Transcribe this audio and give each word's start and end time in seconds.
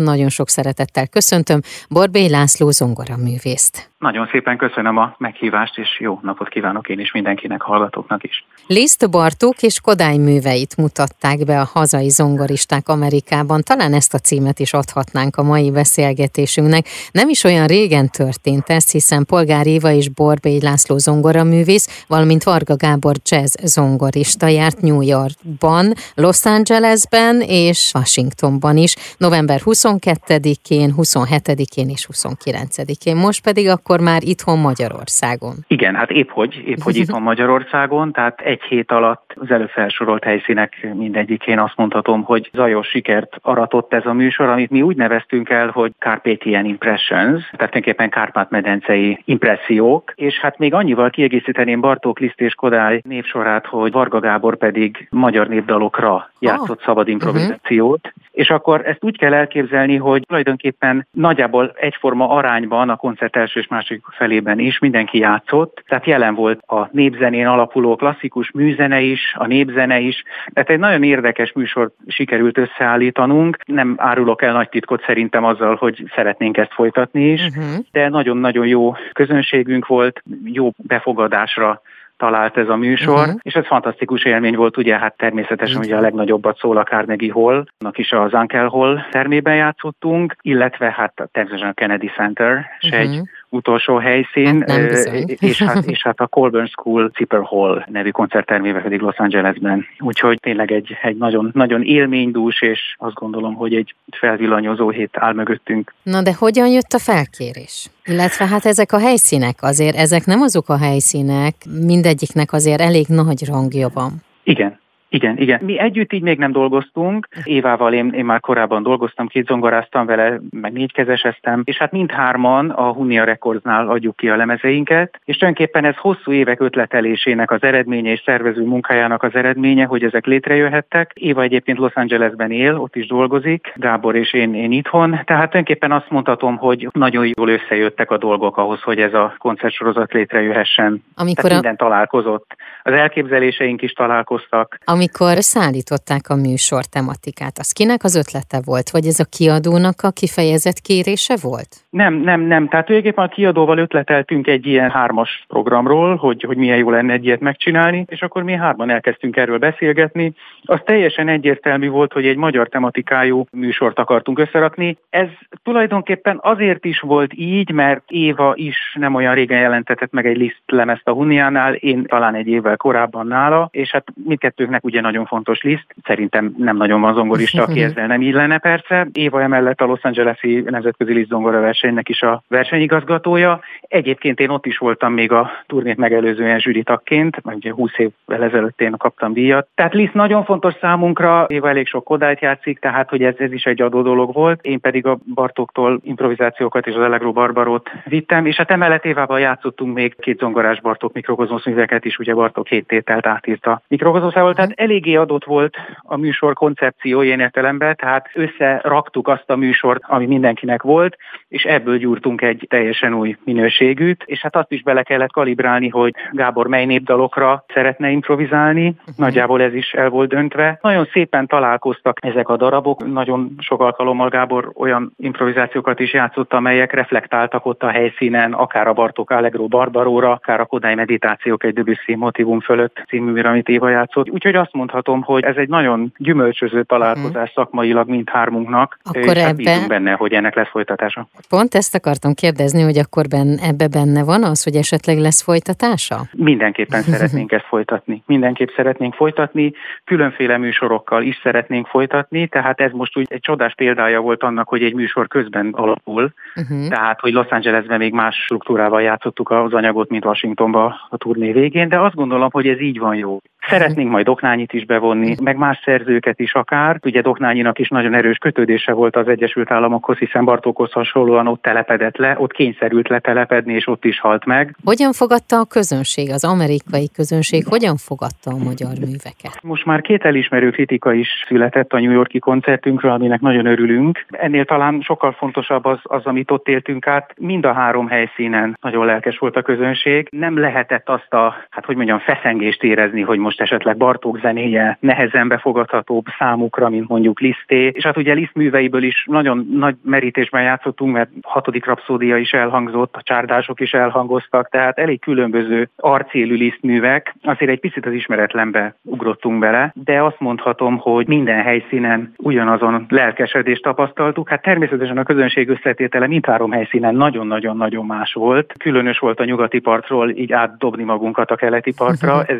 Nagyon 0.00 0.28
sok 0.28 0.48
szeretettel 0.48 1.06
köszöntöm 1.06 1.60
Borbély 1.88 2.28
László 2.28 2.70
zongoraművészt. 2.70 3.91
Nagyon 4.02 4.28
szépen 4.32 4.56
köszönöm 4.56 4.96
a 4.96 5.14
meghívást, 5.18 5.78
és 5.78 6.00
jó 6.00 6.18
napot 6.22 6.48
kívánok 6.48 6.88
én 6.88 6.98
is 6.98 7.12
mindenkinek, 7.12 7.62
hallgatóknak 7.62 8.24
is. 8.24 8.44
Liszt 8.66 9.10
Bartók 9.10 9.62
és 9.62 9.80
Kodály 9.80 10.16
műveit 10.16 10.76
mutatták 10.76 11.44
be 11.44 11.60
a 11.60 11.68
hazai 11.72 12.08
zongoristák 12.08 12.88
Amerikában. 12.88 13.62
Talán 13.62 13.92
ezt 13.92 14.14
a 14.14 14.18
címet 14.18 14.58
is 14.58 14.72
adhatnánk 14.72 15.36
a 15.36 15.42
mai 15.42 15.70
beszélgetésünknek. 15.70 16.86
Nem 17.12 17.28
is 17.28 17.44
olyan 17.44 17.66
régen 17.66 18.08
történt 18.10 18.68
ez, 18.68 18.90
hiszen 18.90 19.24
Polgár 19.24 19.66
Éva 19.66 19.90
és 19.90 20.08
Borbély 20.08 20.60
László 20.62 20.98
zongoraművész, 20.98 22.04
valamint 22.08 22.42
Varga 22.42 22.76
Gábor 22.76 23.16
jazz 23.24 23.54
zongorista 23.64 24.46
járt 24.46 24.80
New 24.80 25.00
Yorkban, 25.00 25.92
Los 26.14 26.44
Angelesben 26.44 27.40
és 27.40 27.90
Washingtonban 27.94 28.76
is. 28.76 28.96
November 29.16 29.60
22-én, 29.64 30.94
27-én 30.96 31.88
és 31.88 32.08
29-én. 32.12 33.16
Most 33.16 33.42
pedig 33.42 33.68
akkor 33.68 33.91
akkor 33.92 34.04
már 34.04 34.22
itthon 34.22 34.58
Magyarországon. 34.58 35.54
Igen, 35.66 35.94
hát 35.94 36.10
épp 36.10 36.28
hogy, 36.30 36.62
épp 36.66 36.78
hogy 36.82 36.96
itthon 37.02 37.22
Magyarországon, 37.22 38.12
tehát 38.12 38.40
egy 38.40 38.62
hét 38.62 38.90
alatt 38.90 39.34
az 39.34 39.50
előbb 39.50 39.68
felsorolt 39.68 40.24
helyszínek 40.24 40.88
mindegyikén 40.94 41.58
azt 41.58 41.76
mondhatom, 41.76 42.22
hogy 42.22 42.50
zajos 42.52 42.88
sikert 42.88 43.36
aratott 43.42 43.92
ez 43.92 44.06
a 44.06 44.12
műsor, 44.12 44.48
amit 44.48 44.70
mi 44.70 44.82
úgy 44.82 44.96
neveztünk 44.96 45.48
el, 45.48 45.68
hogy 45.68 45.92
Carpathian 45.98 46.64
Impressions, 46.64 47.40
tehát 47.40 47.50
tulajdonképpen 47.50 48.10
Kárpát-medencei 48.10 49.22
impressziók, 49.24 50.12
és 50.14 50.40
hát 50.40 50.58
még 50.58 50.74
annyival 50.74 51.10
kiegészíteném 51.10 51.80
Bartók 51.80 52.18
Liszt 52.18 52.40
és 52.40 52.54
Kodály 52.54 53.00
névsorát, 53.04 53.66
hogy 53.66 53.92
Varga 53.92 54.20
Gábor 54.20 54.56
pedig 54.56 55.06
magyar 55.10 55.48
népdalokra 55.48 56.30
játszott 56.38 56.78
oh. 56.78 56.84
szabad 56.84 57.08
improvizációt, 57.08 58.06
uh-huh. 58.06 58.21
És 58.32 58.50
akkor 58.50 58.86
ezt 58.86 59.04
úgy 59.04 59.18
kell 59.18 59.34
elképzelni, 59.34 59.96
hogy 59.96 60.22
tulajdonképpen 60.26 61.06
nagyjából 61.10 61.72
egyforma 61.76 62.28
arányban 62.28 62.88
a 62.88 62.96
koncert 62.96 63.36
első 63.36 63.60
és 63.60 63.66
másik 63.66 64.02
felében 64.10 64.58
is 64.58 64.78
mindenki 64.78 65.18
játszott, 65.18 65.82
tehát 65.86 66.06
jelen 66.06 66.34
volt 66.34 66.60
a 66.66 66.88
népzenén 66.92 67.46
alapuló 67.46 67.96
klasszikus 67.96 68.50
műzene 68.50 69.00
is, 69.00 69.34
a 69.34 69.46
népzene 69.46 69.98
is, 69.98 70.22
tehát 70.52 70.70
egy 70.70 70.78
nagyon 70.78 71.02
érdekes 71.02 71.52
műsor 71.52 71.90
sikerült 72.06 72.58
összeállítanunk, 72.58 73.56
nem 73.66 73.94
árulok 73.98 74.42
el 74.42 74.52
nagy 74.52 74.68
titkot 74.68 75.04
szerintem 75.06 75.44
azzal, 75.44 75.74
hogy 75.74 76.04
szeretnénk 76.14 76.56
ezt 76.56 76.72
folytatni 76.72 77.30
is, 77.30 77.46
uh-huh. 77.46 77.84
de 77.90 78.08
nagyon-nagyon 78.08 78.66
jó 78.66 78.94
közönségünk 79.12 79.86
volt, 79.86 80.22
jó 80.44 80.70
befogadásra 80.76 81.82
talált 82.22 82.56
ez 82.56 82.68
a 82.68 82.76
műsor, 82.76 83.18
uh-huh. 83.18 83.40
és 83.42 83.54
ez 83.54 83.66
fantasztikus 83.66 84.24
élmény 84.24 84.56
volt, 84.56 84.76
ugye 84.76 84.98
hát 84.98 85.16
természetesen 85.16 85.76
uh-huh. 85.76 85.90
ugye 85.90 85.96
a 85.96 86.00
legnagyobbat 86.00 86.58
szól 86.58 86.76
a 86.76 86.82
Carnegie 86.82 87.32
Hall, 87.32 87.64
annak 87.78 87.98
is 87.98 88.12
az 88.12 88.32
Ankel 88.32 88.66
Hall 88.66 88.98
termében 89.10 89.56
játszottunk, 89.56 90.36
illetve 90.42 90.90
hát 90.90 91.28
természetesen 91.32 91.70
a 91.70 91.72
Kennedy 91.72 92.10
Center, 92.16 92.66
és 92.80 92.90
uh-huh. 92.90 93.00
egy 93.00 93.22
utolsó 93.52 93.96
helyszín, 93.96 94.64
hát 94.66 95.08
és, 95.40 95.62
hát, 95.62 95.84
és 95.84 96.02
hát 96.02 96.20
a 96.20 96.26
Colburn 96.26 96.66
School 96.66 97.10
Zipper 97.16 97.40
Hall 97.42 97.84
nevű 97.88 98.10
koncerttermébe 98.10 98.80
pedig 98.80 99.00
Los 99.00 99.16
Angelesben. 99.16 99.86
Úgyhogy 99.98 100.38
tényleg 100.40 100.72
egy, 100.72 100.96
egy 101.02 101.16
nagyon, 101.16 101.50
nagyon 101.54 101.82
élménydús, 101.82 102.62
és 102.62 102.94
azt 102.98 103.14
gondolom, 103.14 103.54
hogy 103.54 103.74
egy 103.74 103.94
felvillanyozó 104.10 104.90
hét 104.90 105.10
áll 105.12 105.32
mögöttünk. 105.32 105.94
Na 106.02 106.22
de 106.22 106.34
hogyan 106.38 106.68
jött 106.68 106.92
a 106.92 106.98
felkérés? 106.98 107.90
Illetve 108.04 108.46
hát 108.46 108.64
ezek 108.64 108.92
a 108.92 108.98
helyszínek 108.98 109.56
azért, 109.60 109.96
ezek 109.96 110.24
nem 110.24 110.40
azok 110.40 110.68
a 110.68 110.78
helyszínek, 110.78 111.54
mindegyiknek 111.86 112.52
azért 112.52 112.80
elég 112.80 113.06
nagy 113.08 113.46
rangja 113.46 113.88
van. 113.94 114.12
Igen, 114.44 114.80
igen, 115.12 115.38
igen. 115.38 115.60
Mi 115.62 115.78
együtt 115.78 116.12
így 116.12 116.22
még 116.22 116.38
nem 116.38 116.52
dolgoztunk. 116.52 117.28
Évával 117.44 117.92
én, 117.92 118.12
én 118.14 118.24
már 118.24 118.40
korábban 118.40 118.82
dolgoztam, 118.82 119.26
két 119.26 119.46
zongoráztam 119.46 120.06
vele, 120.06 120.40
meg 120.50 120.72
négykezeseztem, 120.72 121.62
és 121.64 121.76
hát 121.76 121.92
mindhárman 121.92 122.70
a 122.70 122.92
Hunia 122.92 123.24
Recordsnál 123.24 123.88
adjuk 123.88 124.16
ki 124.16 124.28
a 124.28 124.36
lemezeinket, 124.36 125.20
és 125.24 125.36
tulajdonképpen 125.36 125.84
ez 125.84 125.96
hosszú 125.96 126.32
évek 126.32 126.60
ötletelésének 126.60 127.50
az 127.50 127.62
eredménye 127.62 128.10
és 128.10 128.22
szervező 128.24 128.64
munkájának 128.64 129.22
az 129.22 129.34
eredménye, 129.34 129.84
hogy 129.84 130.02
ezek 130.04 130.26
létrejöhettek. 130.26 131.10
Éva 131.14 131.42
egyébként 131.42 131.78
Los 131.78 131.94
Angelesben 131.94 132.50
él, 132.50 132.76
ott 132.76 132.96
is 132.96 133.06
dolgozik, 133.06 133.72
Gábor 133.76 134.16
és 134.16 134.32
én, 134.32 134.54
én 134.54 134.72
itthon. 134.72 135.10
Tehát 135.10 135.24
tulajdonképpen 135.26 135.92
azt 135.92 136.10
mondhatom, 136.10 136.56
hogy 136.56 136.88
nagyon 136.92 137.26
jól 137.36 137.48
összejöttek 137.48 138.10
a 138.10 138.18
dolgok 138.18 138.56
ahhoz, 138.56 138.82
hogy 138.82 138.98
ez 138.98 139.14
a 139.14 139.34
koncertsorozat 139.38 140.12
létrejöhessen. 140.12 141.04
Amikor 141.14 141.42
Tehát 141.42 141.50
a... 141.50 141.54
minden 141.54 141.76
találkozott. 141.76 142.56
Az 142.82 142.92
elképzeléseink 142.92 143.82
is 143.82 143.92
találkoztak. 143.92 144.78
Ami 144.84 145.01
amikor 145.02 145.36
szállították 145.42 146.28
a 146.28 146.34
műsor 146.34 146.84
tematikát, 146.84 147.58
az 147.58 147.72
kinek 147.72 148.04
az 148.04 148.16
ötlete 148.16 148.60
volt, 148.64 148.90
vagy 148.90 149.06
ez 149.06 149.18
a 149.20 149.24
kiadónak 149.36 149.98
a 150.02 150.10
kifejezett 150.10 150.80
kérése 150.80 151.34
volt? 151.42 151.70
Nem, 151.90 152.14
nem, 152.14 152.40
nem. 152.40 152.68
Tehát 152.68 152.86
tulajdonképpen 152.86 153.24
a 153.24 153.34
kiadóval 153.34 153.78
ötleteltünk 153.78 154.46
egy 154.46 154.66
ilyen 154.66 154.90
hármas 154.90 155.44
programról, 155.48 156.16
hogy, 156.16 156.42
hogy 156.42 156.56
milyen 156.56 156.76
jó 156.76 156.90
lenne 156.90 157.12
egy 157.12 157.24
ilyet 157.24 157.40
megcsinálni, 157.40 158.04
és 158.08 158.22
akkor 158.22 158.42
mi 158.42 158.52
hárman 158.52 158.90
elkezdtünk 158.90 159.36
erről 159.36 159.58
beszélgetni. 159.58 160.34
Az 160.64 160.80
teljesen 160.84 161.28
egyértelmű 161.28 161.88
volt, 161.88 162.12
hogy 162.12 162.26
egy 162.26 162.36
magyar 162.36 162.68
tematikájú 162.68 163.44
műsort 163.50 163.98
akartunk 163.98 164.38
összerakni. 164.38 164.96
Ez 165.10 165.28
tulajdonképpen 165.62 166.38
azért 166.42 166.84
is 166.84 167.00
volt 167.00 167.32
így, 167.34 167.70
mert 167.70 168.02
Éva 168.06 168.52
is 168.56 168.96
nem 168.98 169.14
olyan 169.14 169.34
régen 169.34 169.60
jelentetett 169.60 170.12
meg 170.12 170.26
egy 170.26 170.36
liszt 170.36 170.62
lemezt 170.66 171.08
a 171.08 171.12
Huniánál, 171.12 171.74
én 171.74 172.04
talán 172.04 172.34
egy 172.34 172.48
évvel 172.48 172.76
korábban 172.76 173.26
nála, 173.26 173.68
és 173.72 173.90
hát 173.90 174.06
mindkettőnknek 174.24 174.84
ugye 174.92 175.00
nagyon 175.00 175.26
fontos 175.26 175.62
liszt. 175.62 175.86
Szerintem 176.04 176.54
nem 176.58 176.76
nagyon 176.76 177.00
van 177.00 177.14
zongorista, 177.14 177.62
aki 177.62 177.82
ezzel 177.92 178.06
nem 178.06 178.20
illene 178.20 178.58
persze. 178.58 179.08
Éva 179.12 179.42
emellett 179.42 179.80
a 179.80 179.84
Los 179.84 180.02
Angeles-i 180.02 180.60
Nemzetközi 180.60 181.12
Liszt 181.12 181.28
Zongora 181.28 181.60
versenynek 181.60 182.08
is 182.08 182.22
a 182.22 182.42
versenyigazgatója. 182.48 183.60
Egyébként 183.80 184.40
én 184.40 184.48
ott 184.48 184.66
is 184.66 184.78
voltam 184.78 185.12
még 185.12 185.32
a 185.32 185.50
turnét 185.66 185.96
megelőzően 185.96 186.60
zsűritagként, 186.60 187.36
ugye 187.42 187.72
20 187.72 187.90
évvel 187.96 188.42
ezelőtt 188.42 188.80
én 188.80 188.94
kaptam 188.96 189.32
díjat. 189.32 189.68
Tehát 189.74 189.94
Liszt 189.94 190.14
nagyon 190.14 190.44
fontos 190.44 190.74
számunkra, 190.80 191.46
Éva 191.48 191.68
elég 191.68 191.86
sok 191.86 192.04
kodályt 192.04 192.40
játszik, 192.40 192.78
tehát 192.78 193.08
hogy 193.08 193.22
ez, 193.22 193.34
ez 193.38 193.52
is 193.52 193.64
egy 193.64 193.82
adó 193.82 194.02
dolog 194.02 194.32
volt. 194.32 194.60
Én 194.62 194.80
pedig 194.80 195.06
a 195.06 195.18
Bartóktól 195.34 196.00
improvizációkat 196.04 196.86
és 196.86 196.94
az 196.94 197.02
Allegro 197.02 197.32
Barbarót 197.32 197.90
vittem, 198.04 198.46
és 198.46 198.56
hát 198.56 198.70
emellett 198.70 199.04
Évával 199.04 199.40
játszottunk 199.40 199.94
még 199.94 200.16
két 200.18 200.38
zongorás 200.38 200.80
Bartók 200.80 201.12
mikrokozmosz 201.12 201.64
műveket 201.64 202.04
is, 202.04 202.18
ugye 202.18 202.34
Bartók 202.34 202.64
két 202.64 202.86
tételt 202.86 203.26
átírta 203.26 203.82
mikrokozmoszával, 203.88 204.54
tehát 204.54 204.72
eléggé 204.82 205.14
adott 205.14 205.44
volt 205.44 205.76
a 206.02 206.16
műsor 206.16 206.54
koncepció 206.54 207.20
ilyen 207.22 207.40
értelemben, 207.40 207.96
tehát 207.96 208.30
összeraktuk 208.34 209.28
azt 209.28 209.50
a 209.50 209.56
műsort, 209.56 210.02
ami 210.06 210.26
mindenkinek 210.26 210.82
volt, 210.82 211.16
és 211.48 211.62
ebből 211.62 211.96
gyúrtunk 211.96 212.42
egy 212.42 212.66
teljesen 212.68 213.14
új 213.14 213.36
minőségűt, 213.44 214.22
és 214.26 214.40
hát 214.40 214.56
azt 214.56 214.72
is 214.72 214.82
bele 214.82 215.02
kellett 215.02 215.32
kalibrálni, 215.32 215.88
hogy 215.88 216.14
Gábor 216.30 216.66
mely 216.66 216.84
népdalokra 216.84 217.64
szeretne 217.74 218.10
improvizálni, 218.10 218.88
uh-huh. 218.88 219.14
nagyjából 219.16 219.62
ez 219.62 219.74
is 219.74 219.92
el 219.92 220.08
volt 220.08 220.28
döntve. 220.28 220.78
Nagyon 220.82 221.08
szépen 221.12 221.46
találkoztak 221.46 222.18
ezek 222.20 222.48
a 222.48 222.56
darabok, 222.56 223.12
nagyon 223.12 223.54
sok 223.58 223.80
alkalommal 223.80 224.28
Gábor 224.28 224.70
olyan 224.74 225.12
improvizációkat 225.18 226.00
is 226.00 226.12
játszott, 226.12 226.52
amelyek 226.52 226.92
reflektáltak 226.92 227.66
ott 227.66 227.82
a 227.82 227.88
helyszínen, 227.88 228.52
akár 228.52 228.86
a 228.86 228.92
Bartók 228.92 229.30
Allegro 229.30 229.66
Barbaróra, 229.66 230.30
akár 230.30 230.60
a 230.60 230.64
Kodály 230.64 230.94
meditációk 230.94 231.64
egy 231.64 231.74
Debussy 231.74 232.14
motivum 232.14 232.60
fölött 232.60 233.02
című, 233.08 233.40
amit 233.42 233.68
Éva 233.68 233.88
játszott. 233.88 234.30
Úgyhogy 234.30 234.54
azt 234.54 234.71
mondhatom, 234.72 235.22
hogy 235.22 235.44
ez 235.44 235.56
egy 235.56 235.68
nagyon 235.68 236.12
gyümölcsöző 236.16 236.82
találkozás 236.82 237.28
uh-huh. 237.28 237.54
szakmailag 237.54 238.08
mindhármunknak. 238.08 238.98
Akkor 239.02 239.36
és 239.36 239.42
ebbe... 239.42 239.84
benne, 239.88 240.12
hogy 240.12 240.32
ennek 240.32 240.54
lesz 240.54 240.68
folytatása. 240.68 241.28
Pont 241.48 241.74
ezt 241.74 241.94
akartam 241.94 242.34
kérdezni, 242.34 242.82
hogy 242.82 242.98
akkor 242.98 243.26
benne, 243.28 243.62
ebbe 243.62 243.88
benne 243.88 244.24
van 244.24 244.42
az, 244.44 244.62
hogy 244.64 244.74
esetleg 244.74 245.18
lesz 245.18 245.42
folytatása? 245.42 246.16
Mindenképpen 246.32 247.02
szeretnénk 247.12 247.52
ezt 247.52 247.66
folytatni. 247.66 248.22
Mindenképp 248.26 248.68
szeretnénk 248.76 249.14
folytatni, 249.14 249.72
különféle 250.04 250.58
műsorokkal 250.58 251.22
is 251.22 251.40
szeretnénk 251.42 251.86
folytatni, 251.86 252.46
tehát 252.46 252.80
ez 252.80 252.90
most 252.92 253.16
úgy 253.16 253.26
egy 253.28 253.40
csodás 253.40 253.74
példája 253.74 254.20
volt 254.20 254.42
annak, 254.42 254.68
hogy 254.68 254.82
egy 254.82 254.94
műsor 254.94 255.28
közben 255.28 255.68
alapul, 255.72 256.32
uh-huh. 256.56 256.88
tehát 256.88 257.20
hogy 257.20 257.32
Los 257.32 257.48
Angelesben 257.48 257.98
még 257.98 258.12
más 258.12 258.36
struktúrával 258.36 259.02
játszottuk 259.02 259.50
az 259.50 259.72
anyagot, 259.72 260.10
mint 260.10 260.24
Washingtonban 260.24 260.94
a 261.08 261.16
turné 261.16 261.52
végén, 261.52 261.88
de 261.88 261.98
azt 261.98 262.14
gondolom, 262.14 262.48
hogy 262.50 262.68
ez 262.68 262.80
így 262.80 262.98
van 262.98 263.14
jó. 263.14 263.40
Szeretnénk 263.68 264.10
majd 264.10 264.24
Doknányit 264.24 264.72
is 264.72 264.84
bevonni, 264.84 265.34
meg 265.42 265.56
más 265.56 265.80
szerzőket 265.84 266.40
is 266.40 266.54
akár. 266.54 266.98
Ugye 267.04 267.20
Doknányinak 267.20 267.78
is 267.78 267.88
nagyon 267.88 268.14
erős 268.14 268.36
kötődése 268.36 268.92
volt 268.92 269.16
az 269.16 269.28
Egyesült 269.28 269.70
Államokhoz, 269.70 270.18
hiszen 270.18 270.44
Bartókhoz 270.44 270.92
hasonlóan 270.92 271.46
ott 271.46 271.62
telepedett 271.62 272.16
le, 272.16 272.34
ott 272.38 272.52
kényszerült 272.52 273.08
letelepedni, 273.08 273.74
és 273.74 273.86
ott 273.86 274.04
is 274.04 274.20
halt 274.20 274.44
meg. 274.44 274.76
Hogyan 274.84 275.12
fogadta 275.12 275.56
a 275.56 275.64
közönség, 275.64 276.30
az 276.30 276.44
amerikai 276.44 277.10
közönség, 277.14 277.64
hogyan 277.66 277.96
fogadta 277.96 278.50
a 278.50 278.64
magyar 278.64 278.92
műveket? 279.00 279.58
Most 279.62 279.84
már 279.84 280.00
két 280.00 280.24
elismerő 280.24 280.70
kritika 280.70 281.12
is 281.12 281.28
született 281.48 281.92
a 281.92 281.98
New 281.98 282.12
Yorki 282.12 282.38
koncertünkről, 282.38 283.12
aminek 283.12 283.40
nagyon 283.40 283.66
örülünk. 283.66 284.24
Ennél 284.30 284.64
talán 284.64 285.00
sokkal 285.00 285.32
fontosabb 285.32 285.84
az, 285.84 285.98
az 286.02 286.24
amit 286.24 286.50
ott 286.50 286.68
éltünk 286.68 287.06
át. 287.06 287.34
Mind 287.38 287.64
a 287.64 287.72
három 287.72 288.08
helyszínen 288.08 288.78
nagyon 288.80 289.06
lelkes 289.06 289.38
volt 289.38 289.56
a 289.56 289.62
közönség. 289.62 290.28
Nem 290.30 290.58
lehetett 290.58 291.08
azt 291.08 291.32
a, 291.32 291.54
hát 291.70 291.84
hogy 291.84 291.96
mondjam, 291.96 292.18
feszengést 292.18 292.82
érezni, 292.82 293.20
hogy 293.20 293.38
most 293.38 293.51
most 293.58 293.70
esetleg 293.70 293.96
Bartók 293.96 294.38
zenéje 294.40 294.96
nehezen 295.00 295.48
befogadhatóbb 295.48 296.24
számukra, 296.38 296.88
mint 296.88 297.08
mondjuk 297.08 297.40
Liszté. 297.40 297.86
És 297.86 298.04
hát 298.04 298.16
ugye 298.16 298.32
Liszt 298.32 298.54
műveiből 298.54 299.02
is 299.02 299.24
nagyon 299.30 299.68
nagy 299.72 299.96
merítésben 300.04 300.62
játszottunk, 300.62 301.12
mert 301.12 301.30
hatodik 301.42 301.84
rapszódia 301.84 302.36
is 302.36 302.52
elhangzott, 302.52 303.14
a 303.16 303.22
csárdások 303.22 303.80
is 303.80 303.92
elhangoztak, 303.92 304.68
tehát 304.68 304.98
elég 304.98 305.20
különböző 305.20 305.88
arcélű 305.96 306.54
Liszt 306.54 306.82
művek. 306.82 307.34
Azért 307.42 307.70
egy 307.70 307.80
picit 307.80 308.06
az 308.06 308.12
ismeretlenbe 308.12 308.94
ugrottunk 309.02 309.58
bele, 309.58 309.92
de 309.94 310.22
azt 310.22 310.40
mondhatom, 310.40 310.98
hogy 310.98 311.26
minden 311.26 311.62
helyszínen 311.62 312.32
ugyanazon 312.36 313.06
lelkesedést 313.08 313.82
tapasztaltuk. 313.82 314.48
Hát 314.48 314.62
természetesen 314.62 315.18
a 315.18 315.22
közönség 315.22 315.68
összetétele 315.68 316.26
mindhárom 316.26 316.70
helyszínen 316.70 317.14
nagyon-nagyon-nagyon 317.14 318.06
más 318.06 318.32
volt. 318.32 318.74
Különös 318.78 319.18
volt 319.18 319.40
a 319.40 319.44
nyugati 319.44 319.78
partról 319.78 320.30
így 320.30 320.52
átdobni 320.52 321.02
magunkat 321.02 321.50
a 321.50 321.56
keleti 321.56 321.92
partra, 321.96 322.44
ez 322.54 322.58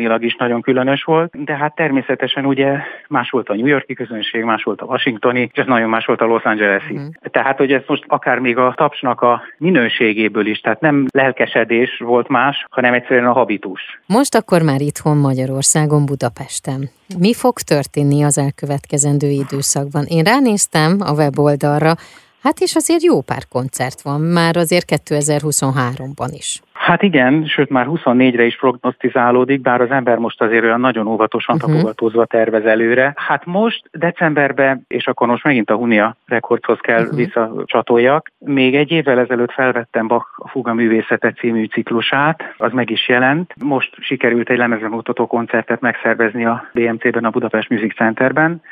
élettanilag 0.00 0.24
is 0.24 0.34
nagyon 0.38 0.60
különös 0.60 1.04
volt, 1.04 1.44
de 1.44 1.56
hát 1.56 1.74
természetesen 1.74 2.46
ugye 2.46 2.78
más 3.08 3.30
volt 3.30 3.48
a 3.48 3.54
New 3.54 3.66
Yorki 3.66 3.94
közönség, 3.94 4.42
más 4.42 4.62
volt 4.62 4.80
a 4.80 4.84
Washingtoni, 4.84 5.50
és 5.52 5.58
ez 5.58 5.66
nagyon 5.66 5.88
más 5.88 6.04
volt 6.04 6.20
a 6.20 6.24
Los 6.24 6.42
Angeles-i. 6.42 6.92
Uh-huh. 6.92 7.08
Tehát, 7.30 7.56
hogy 7.56 7.72
ez 7.72 7.82
most 7.86 8.04
akár 8.06 8.38
még 8.38 8.56
a 8.56 8.74
tapsnak 8.76 9.20
a 9.20 9.42
minőségéből 9.58 10.46
is, 10.46 10.60
tehát 10.60 10.80
nem 10.80 11.06
lelkesedés 11.12 11.98
volt 11.98 12.28
más, 12.28 12.66
hanem 12.70 12.94
egyszerűen 12.94 13.26
a 13.26 13.32
habitus. 13.32 14.00
Most 14.06 14.34
akkor 14.34 14.62
már 14.62 14.80
itthon 14.80 15.16
Magyarországon, 15.16 16.06
Budapesten. 16.06 16.90
Mi 17.18 17.34
fog 17.34 17.58
történni 17.58 18.22
az 18.22 18.38
elkövetkezendő 18.38 19.28
időszakban? 19.28 20.04
Én 20.08 20.22
ránéztem 20.22 20.96
a 21.00 21.12
weboldalra, 21.12 21.92
Hát 22.42 22.60
és 22.60 22.74
azért 22.74 23.02
jó 23.02 23.20
pár 23.20 23.42
koncert 23.48 24.00
van, 24.00 24.20
már 24.20 24.56
azért 24.56 24.84
2023-ban 25.06 26.28
is. 26.30 26.60
Hát 26.82 27.02
igen, 27.02 27.44
sőt 27.46 27.70
már 27.70 27.86
24-re 27.88 28.44
is 28.44 28.56
prognosztizálódik, 28.56 29.60
bár 29.60 29.80
az 29.80 29.90
ember 29.90 30.18
most 30.18 30.40
azért 30.42 30.64
olyan 30.64 30.80
nagyon 30.80 31.06
óvatosan 31.06 31.54
uh-huh. 31.54 31.70
tapogatózva 31.70 32.24
tervez 32.24 32.64
előre. 32.64 33.12
Hát 33.16 33.46
most 33.46 33.82
decemberben, 33.90 34.84
és 34.88 35.06
akkor 35.06 35.26
most 35.28 35.44
megint 35.44 35.70
a 35.70 35.74
Hunia 35.74 36.16
rekordhoz 36.26 36.78
kell 36.80 37.02
uh-huh. 37.02 37.16
visszacsatoljak, 37.16 38.32
még 38.38 38.74
egy 38.74 38.90
évvel 38.90 39.18
ezelőtt 39.18 39.52
felvettem 39.52 40.06
Bach 40.06 40.26
a 40.36 40.48
Fuga 40.48 40.74
Művészete 40.74 41.32
című 41.32 41.64
ciklusát, 41.64 42.54
az 42.56 42.72
meg 42.72 42.90
is 42.90 43.08
jelent. 43.08 43.54
Most 43.62 43.94
sikerült 44.00 44.50
egy 44.50 44.58
lemezbemutató 44.58 45.26
koncertet 45.26 45.80
megszervezni 45.80 46.44
a 46.44 46.68
BMC-ben, 46.72 47.24
a 47.24 47.30
Budapest 47.30 47.68
Music 47.68 47.94
Centerben, 47.94 48.62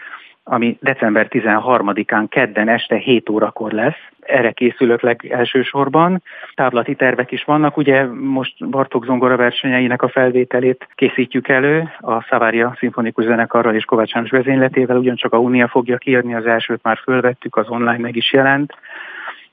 ami 0.45 0.79
december 0.81 1.27
13-án 1.31 2.27
kedden 2.29 2.69
este 2.69 2.97
7 2.97 3.29
órakor 3.29 3.73
lesz. 3.73 3.99
Erre 4.21 4.51
készülök 4.53 5.01
leg 5.01 5.27
elsősorban. 5.31 6.23
Táblati 6.55 6.95
tervek 6.95 7.31
is 7.31 7.45
vannak. 7.45 7.77
Ugye 7.77 8.07
most 8.07 8.69
Bartók 8.69 9.05
zongora 9.05 9.37
versenyeinek 9.37 10.03
a 10.03 10.09
felvételét 10.09 10.89
készítjük 10.95 11.49
elő 11.49 11.91
a 11.99 12.23
Szavária 12.23 12.77
Szimfonikus 12.79 13.25
Zenekarral 13.25 13.75
és 13.75 13.85
Kovács 13.85 14.13
János 14.13 14.31
vezényletével, 14.31 14.97
ugyancsak 14.97 15.33
a 15.33 15.39
Unia 15.39 15.69
fogja 15.69 15.97
kiadni, 15.97 16.35
az 16.35 16.47
elsőt 16.47 16.83
már 16.83 16.99
fölvettük, 17.03 17.57
az 17.57 17.69
online 17.69 17.99
meg 17.99 18.17
is 18.17 18.33
jelent 18.33 18.75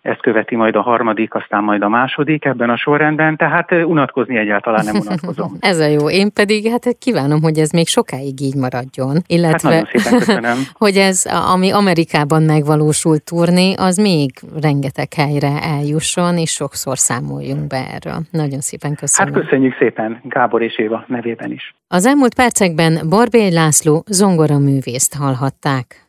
ezt 0.02 0.22
követi 0.22 0.56
majd 0.56 0.76
a 0.76 0.82
harmadik, 0.82 1.34
aztán 1.34 1.64
majd 1.64 1.82
a 1.82 1.90
második 1.90 2.46
ebben 2.46 2.70
a 2.70 2.78
sorrendben, 2.78 3.38
tehát 3.38 3.72
unatkozni 3.72 4.38
egyáltalán 4.38 4.86
nem 4.86 4.96
unatkozom. 4.96 5.58
ez 5.72 5.80
a 5.80 5.86
jó, 5.86 6.10
én 6.10 6.34
pedig 6.34 6.68
hát 6.70 6.98
kívánom, 7.00 7.42
hogy 7.42 7.58
ez 7.58 7.72
még 7.72 7.88
sokáig 7.88 8.42
így 8.42 8.56
maradjon, 8.56 9.18
illetve 9.28 9.74
hát 9.74 9.90
szépen 9.94 10.56
hogy 10.74 10.96
ez, 10.96 11.26
ami 11.54 11.72
Amerikában 11.72 12.44
megvalósult 12.44 13.24
turné, 13.24 13.74
az 13.74 13.98
még 13.98 14.32
rengeteg 14.62 15.14
helyre 15.14 15.62
eljusson, 15.62 16.38
és 16.38 16.52
sokszor 16.52 16.98
számoljunk 16.98 17.68
be 17.68 17.86
erről. 17.94 18.22
Nagyon 18.32 18.60
szépen 18.60 18.96
köszönöm. 18.96 19.34
Hát 19.34 19.44
köszönjük 19.44 19.76
szépen 19.80 20.22
Gábor 20.24 20.62
és 20.62 20.78
Éva 20.78 21.06
nevében 21.08 21.52
is. 21.52 21.76
Az 21.88 22.06
elmúlt 22.06 22.36
percekben 22.36 23.00
Barbély 23.10 23.52
László 23.52 24.04
zongoraművészt 24.08 25.16
hallhatták. 25.16 26.06